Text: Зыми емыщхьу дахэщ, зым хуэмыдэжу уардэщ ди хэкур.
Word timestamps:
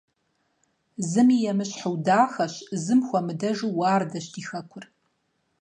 Зыми 1.09 1.37
емыщхьу 1.51 1.95
дахэщ, 2.05 2.53
зым 2.83 2.99
хуэмыдэжу 3.07 3.71
уардэщ 3.79 4.25
ди 4.33 4.41
хэкур. 4.47 4.85